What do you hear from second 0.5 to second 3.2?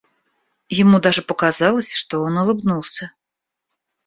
Ему даже показалось, что он улыбнулся.